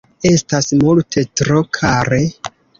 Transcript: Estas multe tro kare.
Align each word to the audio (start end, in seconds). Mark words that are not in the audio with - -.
Estas 0.29 0.69
multe 0.85 1.25
tro 1.43 1.63
kare. 1.81 2.23